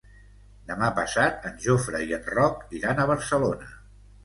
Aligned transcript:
Demà 0.71 0.89
passat 0.99 1.45
en 1.51 1.61
Jofre 1.67 2.03
i 2.07 2.17
en 2.19 2.25
Roc 2.33 2.67
iran 2.81 3.05
a 3.05 3.09
Barcelona. 3.15 3.73